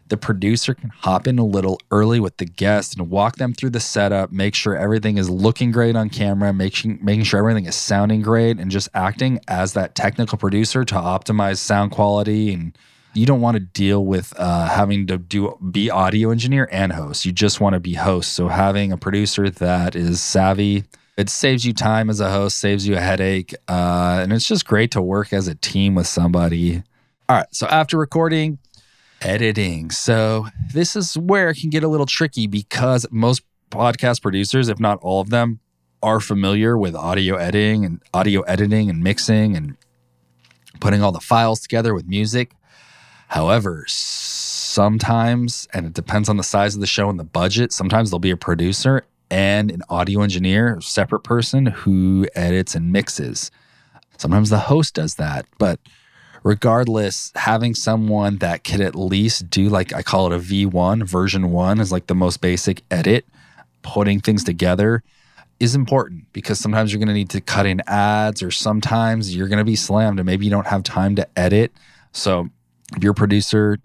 The 0.08 0.16
producer 0.18 0.74
can 0.74 0.90
hop 0.90 1.26
in 1.26 1.38
a 1.38 1.44
little 1.44 1.80
early 1.90 2.20
with 2.20 2.36
the 2.36 2.44
guest 2.44 2.98
and 2.98 3.08
walk 3.08 3.36
them 3.36 3.54
through 3.54 3.70
the 3.70 3.80
setup, 3.80 4.30
make 4.30 4.54
sure 4.54 4.76
everything 4.76 5.16
is 5.16 5.30
looking 5.30 5.70
great 5.70 5.96
on 5.96 6.10
camera, 6.10 6.52
making 6.52 6.98
making 7.02 7.24
sure 7.24 7.40
everything 7.40 7.64
is 7.64 7.74
sounding 7.74 8.20
great, 8.20 8.58
and 8.58 8.70
just 8.70 8.90
acting 8.92 9.40
as 9.48 9.72
that 9.72 9.94
technical 9.94 10.36
producer 10.36 10.84
to 10.84 10.94
optimize 10.94 11.56
sound 11.56 11.90
quality. 11.90 12.52
And 12.52 12.76
you 13.14 13.24
don't 13.24 13.40
want 13.40 13.54
to 13.54 13.60
deal 13.60 14.04
with 14.04 14.34
uh, 14.36 14.68
having 14.68 15.06
to 15.06 15.16
do 15.16 15.56
be 15.70 15.88
audio 15.90 16.30
engineer 16.30 16.68
and 16.70 16.92
host. 16.92 17.24
You 17.24 17.32
just 17.32 17.60
want 17.62 17.72
to 17.72 17.80
be 17.80 17.94
host. 17.94 18.34
So 18.34 18.48
having 18.48 18.92
a 18.92 18.98
producer 18.98 19.48
that 19.48 19.96
is 19.96 20.20
savvy 20.20 20.84
It 21.16 21.30
saves 21.30 21.64
you 21.64 21.72
time 21.72 22.10
as 22.10 22.18
a 22.18 22.28
host, 22.28 22.58
saves 22.58 22.88
you 22.88 22.96
a 22.96 23.00
headache, 23.00 23.54
uh, 23.68 24.18
and 24.22 24.32
it's 24.32 24.48
just 24.48 24.66
great 24.66 24.90
to 24.92 25.02
work 25.02 25.32
as 25.32 25.46
a 25.46 25.54
team 25.54 25.94
with 25.94 26.08
somebody. 26.08 26.82
All 27.28 27.36
right, 27.36 27.46
so 27.52 27.68
after 27.68 27.96
recording, 27.96 28.58
editing. 29.22 29.92
So 29.92 30.48
this 30.72 30.96
is 30.96 31.16
where 31.16 31.50
it 31.50 31.56
can 31.56 31.70
get 31.70 31.84
a 31.84 31.88
little 31.88 32.06
tricky 32.06 32.48
because 32.48 33.06
most 33.12 33.42
podcast 33.70 34.22
producers, 34.22 34.68
if 34.68 34.80
not 34.80 34.98
all 35.02 35.20
of 35.20 35.30
them, 35.30 35.60
are 36.02 36.18
familiar 36.18 36.76
with 36.76 36.96
audio 36.96 37.36
editing 37.36 37.84
and 37.84 38.02
audio 38.12 38.42
editing 38.42 38.90
and 38.90 39.02
mixing 39.02 39.56
and 39.56 39.76
putting 40.80 41.00
all 41.00 41.12
the 41.12 41.20
files 41.20 41.60
together 41.60 41.94
with 41.94 42.08
music. 42.08 42.54
However, 43.28 43.84
sometimes, 43.88 45.68
and 45.72 45.86
it 45.86 45.94
depends 45.94 46.28
on 46.28 46.36
the 46.36 46.42
size 46.42 46.74
of 46.74 46.80
the 46.80 46.86
show 46.88 47.08
and 47.08 47.20
the 47.20 47.24
budget, 47.24 47.72
sometimes 47.72 48.10
there'll 48.10 48.18
be 48.18 48.32
a 48.32 48.36
producer 48.36 49.04
and 49.30 49.70
an 49.70 49.82
audio 49.88 50.22
engineer, 50.22 50.80
separate 50.80 51.20
person 51.20 51.66
who 51.66 52.26
edits 52.34 52.74
and 52.74 52.92
mixes. 52.92 53.50
Sometimes 54.18 54.50
the 54.50 54.58
host 54.58 54.94
does 54.94 55.16
that, 55.16 55.46
but 55.58 55.80
regardless, 56.42 57.32
having 57.34 57.74
someone 57.74 58.38
that 58.38 58.64
could 58.64 58.80
at 58.80 58.94
least 58.94 59.50
do 59.50 59.68
like 59.68 59.92
I 59.92 60.02
call 60.02 60.32
it 60.32 60.36
a 60.36 60.38
V1, 60.38 61.02
version 61.04 61.50
one 61.50 61.80
is 61.80 61.90
like 61.90 62.06
the 62.06 62.14
most 62.14 62.40
basic 62.40 62.82
edit, 62.90 63.26
putting 63.82 64.20
things 64.20 64.44
together 64.44 65.02
is 65.60 65.74
important 65.74 66.30
because 66.32 66.58
sometimes 66.58 66.92
you're 66.92 66.98
going 66.98 67.08
to 67.08 67.14
need 67.14 67.30
to 67.30 67.40
cut 67.40 67.66
in 67.66 67.80
ads 67.86 68.42
or 68.42 68.50
sometimes 68.50 69.34
you're 69.34 69.48
going 69.48 69.58
to 69.58 69.64
be 69.64 69.76
slammed 69.76 70.18
and 70.18 70.26
maybe 70.26 70.44
you 70.44 70.50
don't 70.50 70.66
have 70.66 70.82
time 70.82 71.14
to 71.16 71.26
edit. 71.38 71.72
So 72.12 72.48
if 72.96 73.02
your 73.02 73.14
producer 73.14 73.78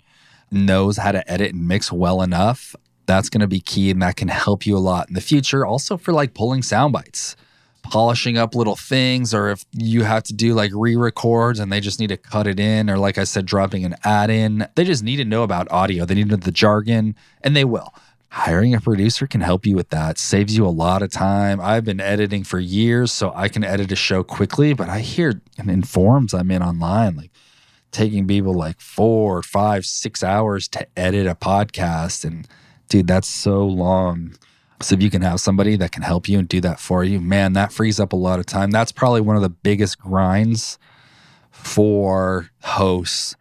knows 0.51 0.97
how 0.97 1.11
to 1.11 1.31
edit 1.31 1.53
and 1.53 1.67
mix 1.67 1.91
well 1.91 2.21
enough, 2.21 2.75
that's 3.09 3.29
going 3.29 3.41
to 3.41 3.47
be 3.47 3.59
key 3.59 3.89
and 3.89 4.01
that 4.03 4.15
can 4.15 4.27
help 4.27 4.67
you 4.67 4.77
a 4.77 4.79
lot 4.79 5.07
in 5.07 5.15
the 5.15 5.21
future. 5.21 5.65
Also 5.65 5.97
for 5.97 6.13
like 6.13 6.35
pulling 6.35 6.61
sound 6.61 6.93
bites 6.93 7.35
polishing 7.81 8.37
up 8.37 8.53
little 8.53 8.75
things 8.75 9.33
or 9.33 9.49
if 9.49 9.65
you 9.71 10.03
have 10.03 10.21
to 10.21 10.33
do 10.33 10.53
like 10.53 10.69
re-records 10.75 11.59
and 11.59 11.71
they 11.71 11.79
just 11.79 11.99
need 11.99 12.09
to 12.09 12.17
cut 12.17 12.45
it 12.45 12.59
in 12.59 12.89
or 12.89 12.97
like 12.97 13.17
I 13.17 13.23
said 13.23 13.45
dropping 13.45 13.83
an 13.83 13.95
ad 14.03 14.29
in 14.29 14.67
they 14.75 14.83
just 14.83 15.03
need 15.03 15.15
to 15.15 15.25
know 15.25 15.43
about 15.43 15.71
audio. 15.71 16.05
They 16.05 16.13
need 16.13 16.29
to 16.29 16.37
know 16.37 16.37
the 16.37 16.51
jargon 16.51 17.15
and 17.41 17.55
they 17.55 17.65
will. 17.65 17.93
Hiring 18.31 18.75
a 18.75 18.81
producer 18.81 19.25
can 19.25 19.41
help 19.41 19.65
you 19.65 19.75
with 19.75 19.89
that. 19.89 20.19
Saves 20.19 20.55
you 20.55 20.67
a 20.67 20.69
lot 20.69 21.01
of 21.01 21.09
time. 21.09 21.59
I've 21.59 21.83
been 21.83 21.99
editing 21.99 22.43
for 22.43 22.59
years 22.59 23.11
so 23.11 23.31
I 23.33 23.47
can 23.47 23.63
edit 23.63 23.91
a 23.91 23.95
show 23.95 24.23
quickly 24.23 24.73
but 24.73 24.87
I 24.87 24.99
hear 24.99 25.41
in 25.57 25.81
forums 25.81 26.33
I'm 26.33 26.51
in 26.51 26.61
online 26.61 27.15
like 27.15 27.31
taking 27.91 28.27
people 28.27 28.53
like 28.53 28.79
four 28.79 29.41
five 29.41 29.83
six 29.85 30.23
hours 30.23 30.67
to 30.67 30.87
edit 30.95 31.25
a 31.25 31.33
podcast 31.33 32.23
and 32.23 32.47
dude 32.89 33.07
that's 33.07 33.29
so 33.29 33.65
long 33.65 34.35
so 34.81 34.95
if 34.95 35.01
you 35.01 35.09
can 35.09 35.21
have 35.21 35.41
somebody 35.41 35.75
that 35.77 35.91
can 35.91 36.03
help 36.03 36.29
you 36.29 36.39
and 36.39 36.47
do 36.47 36.61
that 36.61 36.79
for 36.79 37.03
you, 37.03 37.19
man, 37.19 37.53
that 37.53 37.73
frees 37.73 37.99
up 37.99 38.13
a 38.13 38.15
lot 38.15 38.39
of 38.39 38.45
time. 38.45 38.71
That's 38.71 38.93
probably 38.93 39.19
one 39.19 39.35
of 39.35 39.41
the 39.41 39.49
biggest 39.49 39.99
grinds 39.99 40.79
for 41.51 42.49
hosts. 42.63 43.35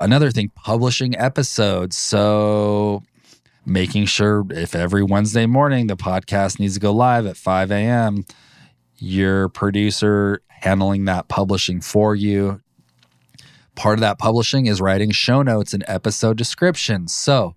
Another 0.00 0.32
thing, 0.32 0.50
publishing 0.56 1.16
episodes. 1.16 1.96
So 1.96 3.04
making 3.64 4.06
sure 4.06 4.44
if 4.50 4.74
every 4.74 5.04
Wednesday 5.04 5.46
morning 5.46 5.86
the 5.86 5.96
podcast 5.96 6.58
needs 6.58 6.74
to 6.74 6.80
go 6.80 6.92
live 6.92 7.24
at 7.26 7.36
5 7.36 7.70
a.m., 7.70 8.24
your 8.96 9.48
producer 9.48 10.42
handling 10.48 11.04
that 11.04 11.28
publishing 11.28 11.80
for 11.80 12.16
you. 12.16 12.60
Part 13.76 13.94
of 13.94 14.00
that 14.00 14.18
publishing 14.18 14.66
is 14.66 14.80
writing 14.80 15.12
show 15.12 15.42
notes 15.42 15.72
and 15.72 15.84
episode 15.86 16.36
descriptions. 16.36 17.14
So 17.14 17.54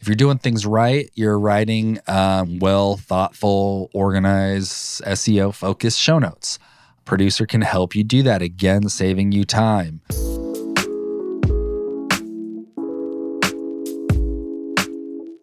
if 0.00 0.08
you're 0.08 0.14
doing 0.14 0.38
things 0.38 0.66
right, 0.66 1.10
you're 1.14 1.38
writing 1.38 1.98
um, 2.06 2.58
well, 2.58 2.96
thoughtful, 2.96 3.90
organized, 3.94 5.02
SEO 5.04 5.54
focused 5.54 5.98
show 5.98 6.18
notes. 6.18 6.58
Producer 7.04 7.46
can 7.46 7.62
help 7.62 7.94
you 7.94 8.04
do 8.04 8.22
that, 8.22 8.42
again, 8.42 8.88
saving 8.88 9.32
you 9.32 9.44
time. 9.44 10.00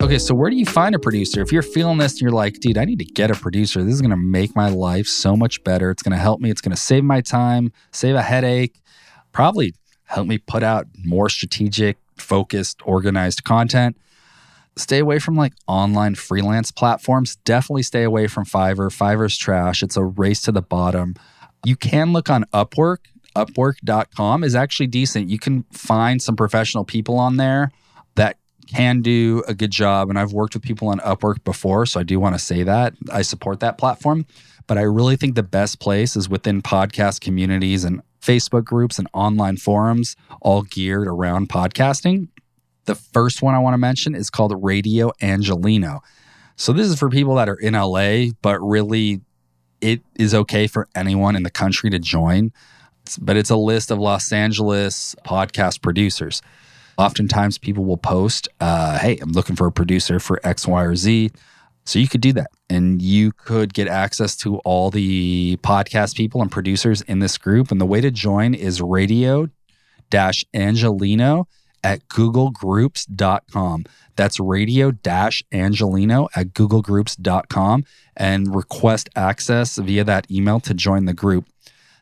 Okay, 0.01 0.17
so 0.17 0.33
where 0.33 0.49
do 0.49 0.55
you 0.55 0.65
find 0.65 0.93
a 0.93 0.99
producer? 0.99 1.41
If 1.41 1.51
you're 1.51 1.61
feeling 1.61 1.97
this 1.97 2.13
and 2.13 2.21
you're 2.21 2.31
like, 2.31 2.59
dude, 2.59 2.77
I 2.77 2.85
need 2.85 2.99
to 2.99 3.05
get 3.05 3.31
a 3.31 3.35
producer. 3.35 3.83
This 3.83 3.93
is 3.93 4.01
to 4.09 4.17
make 4.17 4.55
my 4.55 4.69
life 4.69 5.07
so 5.07 5.37
much 5.37 5.63
better. 5.63 5.89
It's 5.89 6.03
to 6.15 6.21
help 6.21 6.41
me. 6.41 6.49
It's 6.49 6.61
to 6.75 6.81
save 6.81 7.03
my 7.03 7.21
time, 7.21 7.71
save 7.91 8.15
a 8.15 8.21
headache, 8.21 8.81
probably 9.31 9.73
help 10.05 10.27
me 10.27 10.37
put 10.37 10.63
out 10.63 10.87
more 11.05 11.29
strategic, 11.29 11.97
focused, 12.17 12.81
organized 12.83 13.43
content 13.43 13.95
stay 14.81 14.99
away 14.99 15.19
from 15.19 15.35
like 15.35 15.53
online 15.67 16.15
freelance 16.15 16.71
platforms. 16.71 17.35
Definitely 17.37 17.83
stay 17.83 18.03
away 18.03 18.27
from 18.27 18.45
Fiverr. 18.45 18.89
Fiverr's 18.89 19.37
trash. 19.37 19.83
It's 19.83 19.97
a 19.97 20.03
race 20.03 20.41
to 20.43 20.51
the 20.51 20.61
bottom. 20.61 21.15
You 21.65 21.75
can 21.75 22.13
look 22.13 22.29
on 22.29 22.45
Upwork. 22.53 22.97
Upwork.com 23.35 24.43
is 24.43 24.55
actually 24.55 24.87
decent. 24.87 25.29
You 25.29 25.39
can 25.39 25.63
find 25.71 26.21
some 26.21 26.35
professional 26.35 26.83
people 26.83 27.17
on 27.17 27.37
there 27.37 27.71
that 28.15 28.37
can 28.67 29.01
do 29.01 29.43
a 29.47 29.53
good 29.53 29.71
job. 29.71 30.09
And 30.09 30.19
I've 30.19 30.33
worked 30.33 30.53
with 30.53 30.63
people 30.63 30.89
on 30.89 30.99
Upwork 30.99 31.43
before. 31.43 31.85
So 31.85 31.99
I 31.99 32.03
do 32.03 32.19
want 32.19 32.35
to 32.35 32.39
say 32.39 32.63
that. 32.63 32.93
I 33.11 33.21
support 33.21 33.59
that 33.61 33.77
platform. 33.77 34.25
But 34.67 34.77
I 34.77 34.81
really 34.81 35.15
think 35.15 35.35
the 35.35 35.43
best 35.43 35.79
place 35.79 36.15
is 36.15 36.29
within 36.29 36.61
podcast 36.61 37.21
communities 37.21 37.83
and 37.83 38.01
Facebook 38.21 38.63
groups 38.63 38.99
and 38.99 39.07
online 39.13 39.57
forums, 39.57 40.15
all 40.41 40.61
geared 40.61 41.07
around 41.07 41.49
podcasting. 41.49 42.27
The 42.85 42.95
first 42.95 43.41
one 43.41 43.55
I 43.55 43.59
want 43.59 43.73
to 43.73 43.77
mention 43.77 44.15
is 44.15 44.29
called 44.29 44.53
Radio 44.63 45.11
Angelino. 45.21 46.01
So 46.55 46.73
this 46.73 46.87
is 46.87 46.99
for 46.99 47.09
people 47.09 47.35
that 47.35 47.49
are 47.49 47.55
in 47.55 47.73
LA, 47.73 48.33
but 48.41 48.59
really 48.59 49.21
it 49.81 50.01
is 50.15 50.33
okay 50.33 50.67
for 50.67 50.87
anyone 50.95 51.35
in 51.35 51.43
the 51.43 51.49
country 51.49 51.89
to 51.89 51.99
join. 51.99 52.51
But 53.19 53.35
it's 53.35 53.49
a 53.49 53.55
list 53.55 53.91
of 53.91 53.99
Los 53.99 54.31
Angeles 54.31 55.15
podcast 55.25 55.81
producers. 55.81 56.41
Oftentimes 56.97 57.57
people 57.57 57.83
will 57.83 57.97
post, 57.97 58.47
uh, 58.59 58.99
hey, 58.99 59.17
I'm 59.21 59.31
looking 59.31 59.55
for 59.55 59.65
a 59.65 59.71
producer 59.71 60.19
for 60.19 60.39
X, 60.43 60.67
Y, 60.67 60.83
or 60.83 60.95
Z. 60.95 61.31
So 61.85 61.97
you 61.97 62.07
could 62.07 62.21
do 62.21 62.31
that 62.33 62.51
and 62.69 63.01
you 63.01 63.31
could 63.31 63.73
get 63.73 63.87
access 63.87 64.35
to 64.37 64.57
all 64.59 64.91
the 64.91 65.57
podcast 65.57 66.15
people 66.15 66.41
and 66.41 66.51
producers 66.51 67.01
in 67.01 67.19
this 67.19 67.37
group. 67.37 67.71
And 67.71 67.81
the 67.81 67.85
way 67.85 68.01
to 68.01 68.11
join 68.11 68.53
is 68.53 68.81
radio 68.81 69.49
dash 70.11 70.45
Angelino 70.53 71.47
at 71.83 72.07
googlegroups.com. 72.07 73.85
That's 74.15 74.39
radio 74.39 74.91
Angelino 74.91 76.27
at 76.35 76.53
googlegroups.com 76.53 77.85
and 78.17 78.55
request 78.55 79.09
access 79.15 79.77
via 79.77 80.03
that 80.03 80.29
email 80.29 80.59
to 80.61 80.73
join 80.73 81.05
the 81.05 81.13
group. 81.13 81.45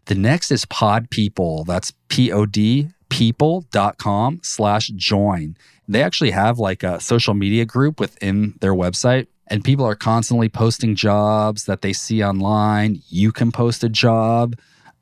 The 0.05 0.15
next 0.15 0.51
is 0.51 0.65
Pod 0.65 1.09
People. 1.09 1.63
That's 1.63 1.93
P 2.09 2.31
O 2.31 2.45
D 2.45 2.89
people.com 3.09 4.39
slash 4.43 4.88
join. 4.89 5.57
They 5.88 6.03
actually 6.03 6.31
have 6.31 6.59
like 6.59 6.83
a 6.83 7.00
social 7.00 7.33
media 7.33 7.65
group 7.65 8.00
within 8.00 8.53
their 8.62 8.74
website 8.74 9.27
and 9.50 9.63
people 9.63 9.86
are 9.86 9.95
constantly 9.95 10.48
posting 10.48 10.95
jobs 10.95 11.65
that 11.65 11.81
they 11.81 11.91
see 11.91 12.24
online. 12.24 13.01
You 13.09 13.31
can 13.31 13.51
post 13.51 13.83
a 13.83 13.89
job. 13.89 14.55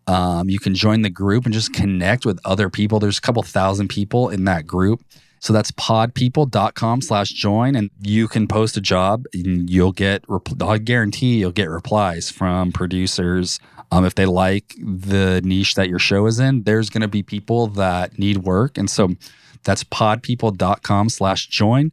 Um, 0.07 0.49
you 0.49 0.59
can 0.59 0.73
join 0.73 1.01
the 1.01 1.09
group 1.09 1.45
and 1.45 1.53
just 1.53 1.73
connect 1.73 2.25
with 2.25 2.39
other 2.45 2.69
people. 2.69 2.99
There's 2.99 3.17
a 3.17 3.21
couple 3.21 3.43
thousand 3.43 3.89
people 3.89 4.29
in 4.29 4.45
that 4.45 4.65
group. 4.65 5.03
So 5.39 5.53
that's 5.53 5.71
podpeople.com 5.71 7.01
slash 7.01 7.29
join. 7.29 7.75
And 7.75 7.91
you 8.01 8.27
can 8.27 8.47
post 8.47 8.77
a 8.77 8.81
job 8.81 9.25
and 9.33 9.69
you'll 9.69 9.91
get, 9.91 10.25
I 10.61 10.77
guarantee 10.77 11.39
you'll 11.39 11.51
get 11.51 11.69
replies 11.69 12.31
from 12.31 12.71
producers. 12.71 13.59
Um, 13.91 14.03
if 14.03 14.15
they 14.15 14.25
like 14.25 14.75
the 14.79 15.41
niche 15.43 15.75
that 15.75 15.89
your 15.89 15.99
show 15.99 16.25
is 16.25 16.39
in, 16.39 16.63
there's 16.63 16.89
going 16.89 17.01
to 17.01 17.07
be 17.07 17.23
people 17.23 17.67
that 17.67 18.17
need 18.17 18.39
work. 18.39 18.77
And 18.77 18.89
so 18.89 19.15
that's 19.63 19.83
podpeople.com 19.83 21.09
slash 21.09 21.47
join. 21.47 21.91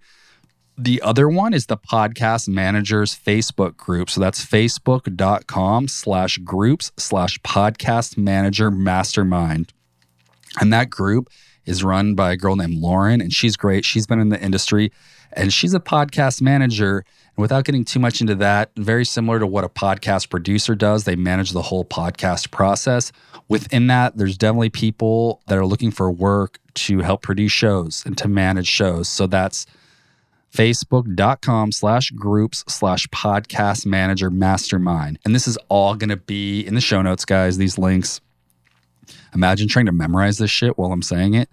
The 0.77 1.01
other 1.03 1.29
one 1.29 1.55
is 1.55 1.67
the 1.67 1.77
podcast 1.77 2.49
managers 2.49 3.15
Facebook 3.15 3.77
group. 3.77 4.11
So 4.11 4.21
that's 4.21 4.45
facebook.com 4.45 5.87
slash 5.87 6.39
groups 6.39 6.91
slash 6.97 7.39
podcast 7.41 8.19
manager 8.19 8.71
mastermind. 8.73 9.73
And 10.61 10.73
that 10.73 10.91
group 10.91 11.29
is 11.65 11.85
run 11.85 12.15
by 12.15 12.33
a 12.33 12.37
girl 12.37 12.57
named 12.57 12.79
Lauren, 12.79 13.21
and 13.21 13.33
she's 13.33 13.57
great. 13.57 13.85
She's 13.85 14.07
been 14.07 14.21
in 14.21 14.29
the 14.29 14.41
industry 14.41 14.93
and 15.33 15.53
she's 15.53 15.75
a 15.75 15.81
podcast 15.81 16.43
manager. 16.43 17.05
And 17.37 17.43
without 17.43 17.65
getting 17.65 17.85
too 17.85 17.99
much 17.99 18.21
into 18.21 18.35
that, 18.37 18.71
very 18.77 19.05
similar 19.05 19.39
to 19.39 19.47
what 19.47 19.65
a 19.65 19.69
podcast 19.69 20.29
producer 20.29 20.75
does, 20.75 21.05
they 21.05 21.17
manage 21.17 21.51
the 21.51 21.63
whole 21.63 21.85
podcast 21.85 22.51
process. 22.51 23.13
Within 23.49 23.87
that, 23.89 24.17
there's 24.17 24.39
definitely 24.39 24.71
people 24.71 25.41
that 25.47 25.59
are 25.59 25.67
looking 25.67 25.91
for 25.91 26.11
work 26.11 26.59
to 26.75 27.01
help 27.01 27.23
produce 27.23 27.53
shows 27.53 28.03
and 28.07 28.17
to 28.19 28.29
manage 28.29 28.67
shows. 28.67 29.09
So 29.09 29.27
that's 29.27 29.67
facebook.com 30.55 31.73
slash 31.73 32.11
groups 32.11 32.65
slash 32.69 33.09
podcast 33.09 33.85
manager 33.85 34.31
mastermind. 34.31 35.19
And 35.25 35.35
this 35.35 35.49
is 35.49 35.59
all 35.69 35.97
going 35.97 36.11
to 36.11 36.17
be 36.17 36.61
in 36.61 36.75
the 36.75 36.81
show 36.81 37.03
notes, 37.03 37.25
guys, 37.25 37.59
these 37.59 37.77
links. 37.77 38.21
Imagine 39.35 39.67
trying 39.67 39.87
to 39.87 39.93
memorize 39.93 40.39
this 40.39 40.51
shit 40.51 40.79
while 40.79 40.93
I'm 40.93 41.03
saying 41.03 41.35
it. 41.35 41.49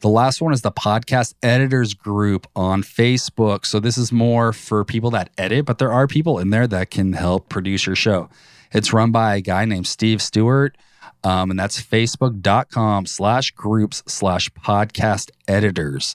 The 0.00 0.08
last 0.08 0.40
one 0.40 0.52
is 0.52 0.60
the 0.60 0.70
podcast 0.70 1.34
editors 1.42 1.94
group 1.94 2.46
on 2.54 2.82
Facebook. 2.82 3.66
So 3.66 3.80
this 3.80 3.98
is 3.98 4.12
more 4.12 4.52
for 4.52 4.84
people 4.84 5.10
that 5.10 5.30
edit, 5.36 5.64
but 5.64 5.78
there 5.78 5.92
are 5.92 6.06
people 6.06 6.38
in 6.38 6.50
there 6.50 6.66
that 6.66 6.90
can 6.90 7.14
help 7.14 7.48
produce 7.48 7.86
your 7.86 7.96
show. 7.96 8.28
It's 8.72 8.92
run 8.92 9.10
by 9.10 9.36
a 9.36 9.40
guy 9.40 9.64
named 9.64 9.86
Steve 9.86 10.22
Stewart. 10.22 10.76
Um, 11.24 11.50
and 11.50 11.58
that's 11.58 11.82
facebook.com 11.82 13.06
slash 13.06 13.50
groups 13.52 14.02
slash 14.06 14.50
podcast 14.50 15.30
editors. 15.48 16.14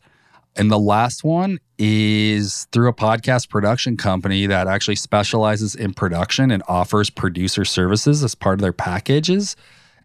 And 0.55 0.69
the 0.69 0.79
last 0.79 1.23
one 1.23 1.59
is 1.83 2.67
through 2.71 2.87
a 2.89 2.93
podcast 2.93 3.49
production 3.49 3.97
company 3.97 4.45
that 4.45 4.67
actually 4.67 4.95
specializes 4.95 5.73
in 5.73 5.95
production 5.95 6.51
and 6.51 6.61
offers 6.67 7.09
producer 7.09 7.65
services 7.65 8.23
as 8.23 8.35
part 8.35 8.59
of 8.59 8.61
their 8.61 8.71
packages. 8.71 9.55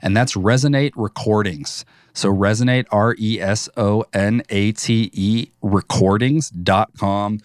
And 0.01 0.17
that's 0.17 0.37
Resonate 0.37 0.93
Recordings. 0.97 1.85
So 2.15 2.33
Resonate, 2.33 2.87
R 2.91 3.15
E 3.19 3.39
S 3.39 3.69
O 3.77 4.07
N 4.15 4.43
A 4.49 4.73
T 4.73 5.11
E, 5.13 5.51
recordings.com. 5.63 7.41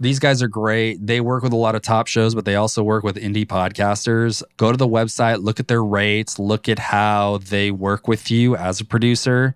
These 0.00 0.18
guys 0.18 0.42
are 0.42 0.48
great. 0.48 1.06
They 1.06 1.20
work 1.20 1.42
with 1.42 1.52
a 1.52 1.56
lot 1.56 1.74
of 1.74 1.82
top 1.82 2.06
shows, 2.06 2.34
but 2.34 2.46
they 2.46 2.54
also 2.54 2.82
work 2.82 3.04
with 3.04 3.16
indie 3.16 3.46
podcasters. 3.46 4.42
Go 4.56 4.72
to 4.72 4.78
the 4.78 4.88
website, 4.88 5.44
look 5.44 5.60
at 5.60 5.68
their 5.68 5.84
rates, 5.84 6.38
look 6.38 6.70
at 6.70 6.78
how 6.78 7.38
they 7.38 7.70
work 7.70 8.08
with 8.08 8.30
you 8.30 8.56
as 8.56 8.80
a 8.80 8.84
producer. 8.86 9.54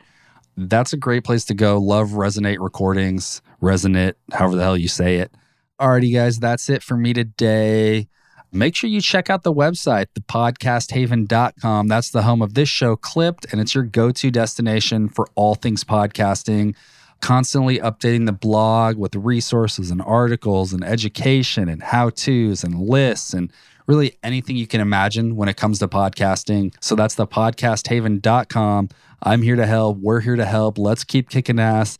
That's 0.59 0.93
a 0.93 0.99
great 0.99 1.25
place 1.25 1.47
to 1.47 1.55
go. 1.55 1.79
Love 1.79 2.11
Resonate 2.11 2.59
Recordings, 2.61 3.41
Resonate, 3.62 4.15
however 4.33 4.57
the 4.57 4.62
hell 4.62 4.77
you 4.77 4.88
say 4.88 5.17
it. 5.17 5.33
Alrighty, 5.81 6.12
guys, 6.12 6.38
that's 6.38 6.69
it 6.69 6.83
for 6.83 6.97
me 6.97 7.12
today. 7.12 8.09
Make 8.50 8.75
sure 8.75 8.88
you 8.88 9.00
check 9.00 9.29
out 9.29 9.43
the 9.43 9.53
website, 9.53 10.07
thepodcasthaven.com. 10.19 11.88
That's 11.88 12.11
the 12.11 12.23
home 12.23 12.41
of 12.41 12.55
this 12.55 12.69
show, 12.69 12.97
Clipped, 12.97 13.47
and 13.53 13.61
it's 13.61 13.75
your 13.75 13.85
go 13.85 14.11
to 14.11 14.31
destination 14.31 15.09
for 15.09 15.29
all 15.35 15.55
things 15.55 15.85
podcasting 15.85 16.75
constantly 17.21 17.79
updating 17.79 18.27
the 18.27 18.33
blog 18.33 18.97
with 18.97 19.15
resources 19.17 19.91
and 19.91 20.00
articles 20.03 20.73
and 20.73 20.85
education 20.85 21.69
and 21.69 21.83
how 21.83 22.11
to's 22.11 22.62
and 22.62 22.81
lists 22.81 23.33
and 23.33 23.53
really 23.87 24.17
anything 24.23 24.57
you 24.57 24.67
can 24.67 24.81
imagine 24.81 25.35
when 25.37 25.49
it 25.49 25.57
comes 25.57 25.79
to 25.79 25.88
podcasting. 25.88 26.75
So 26.81 26.95
that's 26.95 27.15
the 27.15 27.27
podcasthaven.com. 27.27 28.88
I'm 29.23 29.43
here 29.43 29.57
to 29.57 29.67
help. 29.67 29.99
We're 29.99 30.21
here 30.21 30.37
to 30.37 30.45
help. 30.45 30.79
Let's 30.79 31.05
keep 31.05 31.29
kicking 31.29 31.59
ass. 31.59 31.99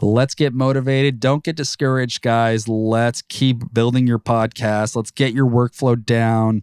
Let's 0.00 0.34
get 0.34 0.52
motivated. 0.52 1.20
Don't 1.20 1.42
get 1.42 1.56
discouraged, 1.56 2.22
guys. 2.22 2.68
Let's 2.68 3.22
keep 3.22 3.72
building 3.72 4.06
your 4.06 4.18
podcast. 4.18 4.94
Let's 4.94 5.10
get 5.10 5.32
your 5.32 5.46
workflow 5.46 6.02
down. 6.04 6.62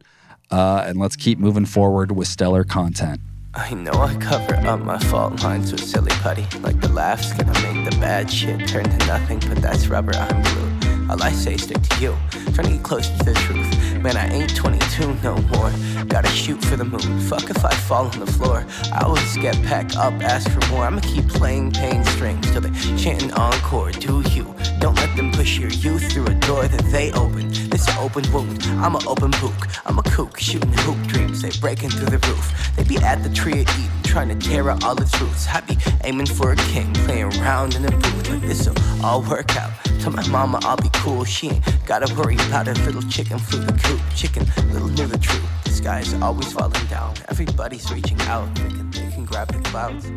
Uh, 0.51 0.83
and 0.85 0.99
let's 0.99 1.15
keep 1.15 1.39
moving 1.39 1.65
forward 1.65 2.11
with 2.11 2.27
stellar 2.27 2.63
content. 2.63 3.21
I 3.55 3.73
know 3.73 3.93
I 3.93 4.15
cover 4.15 4.55
up 4.55 4.79
my 4.81 4.97
fault 4.97 5.43
lines 5.43 5.71
with 5.71 5.83
silly 5.83 6.11
putty. 6.21 6.45
Like 6.59 6.79
the 6.81 6.89
laughs 6.89 7.33
gonna 7.33 7.53
make 7.73 7.89
the 7.89 7.95
bad 7.99 8.29
shit 8.29 8.67
turn 8.67 8.83
to 8.83 9.05
nothing, 9.05 9.39
but 9.39 9.61
that's 9.61 9.87
rubber, 9.87 10.13
I'm 10.15 10.41
glue. 10.41 10.72
All 11.09 11.21
I 11.21 11.31
say 11.31 11.57
stick 11.57 11.81
to 11.81 12.01
you, 12.01 12.15
trying 12.53 12.67
to 12.67 12.73
get 12.73 12.83
closer 12.83 13.15
to 13.17 13.23
the 13.23 13.33
truth. 13.33 14.01
Man, 14.01 14.17
I 14.17 14.27
ain't 14.29 14.55
22 14.55 15.15
no 15.23 15.35
more. 15.53 15.71
Gotta 16.05 16.29
shoot 16.29 16.63
for 16.63 16.75
the 16.75 16.85
moon. 16.85 17.19
Fuck 17.21 17.49
if 17.49 17.63
I 17.63 17.73
fall 17.73 18.07
on 18.07 18.19
the 18.19 18.27
floor. 18.27 18.65
I 18.91 19.03
always 19.03 19.37
get 19.37 19.61
back 19.63 19.95
up, 19.95 20.13
ask 20.21 20.49
for 20.49 20.65
more. 20.71 20.85
I'ma 20.85 21.01
keep 21.01 21.27
playing 21.27 21.71
pain 21.71 22.03
strings 22.05 22.49
till 22.51 22.61
they 22.61 22.71
chanting 22.97 23.31
encore. 23.33 23.91
Do 23.91 24.21
you? 24.29 24.53
Don't 24.79 24.95
let 24.95 25.15
them 25.15 25.31
push 25.31 25.57
your 25.57 25.69
youth 25.69 26.11
through 26.11 26.27
a 26.27 26.35
door 26.35 26.67
that 26.67 26.85
they 26.91 27.11
open. 27.13 27.49
This 27.69 27.87
open 27.97 28.29
wound. 28.31 28.63
I'm 28.83 28.95
an 28.95 29.07
open 29.07 29.31
book. 29.41 29.67
I'm 29.85 29.99
a 29.99 30.03
kook 30.03 30.39
shooting 30.39 30.73
hoop 30.79 30.97
dreams. 31.07 31.41
They 31.41 31.51
breaking 31.59 31.89
through 31.91 32.17
the 32.17 32.27
roof. 32.27 32.71
They 32.75 32.83
be 32.83 32.97
at 32.97 33.23
the 33.23 33.29
tree 33.29 33.61
of 33.61 33.69
Eden, 33.79 34.03
trying 34.03 34.29
to 34.29 34.35
tear 34.35 34.69
out 34.69 34.83
all 34.83 34.99
its 35.01 35.19
roots. 35.21 35.47
I 35.47 35.61
be 35.61 35.77
aiming 36.03 36.27
for 36.27 36.51
a 36.51 36.55
king, 36.55 36.93
playing 37.05 37.33
around 37.39 37.75
in 37.75 37.85
a 37.85 37.91
booth. 37.91 38.29
like 38.29 38.41
this'll 38.41 38.75
all 39.03 39.21
work 39.21 39.55
out. 39.55 39.71
Tell 40.03 40.11
my 40.11 40.27
mama 40.27 40.59
I'll 40.63 40.75
be 40.75 40.89
cool. 40.95 41.23
She 41.23 41.49
ain't 41.49 41.85
gotta 41.85 42.13
worry 42.15 42.35
about 42.35 42.67
a 42.67 42.73
little 42.83 43.01
chicken 43.03 43.39
flew 43.39 43.63
the 43.63 43.71
coop. 43.71 44.01
Chicken, 44.13 44.45
little 44.73 44.89
knew 44.89 45.07
the 45.07 45.17
truth. 45.17 45.63
This 45.63 45.79
guy's 45.79 46.13
always 46.15 46.51
falling 46.51 46.85
down. 46.87 47.13
Everybody's 47.29 47.89
reaching 47.89 48.19
out, 48.23 48.53
thinking 48.57 48.91
they 48.91 49.09
can 49.11 49.23
grab 49.23 49.47
the 49.53 49.59
clouds. 49.69 50.11